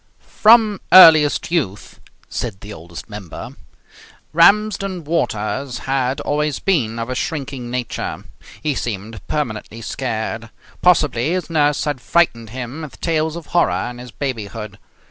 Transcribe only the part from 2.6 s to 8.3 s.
the Oldest Member) Ramsden Waters had always been of a shrinking nature.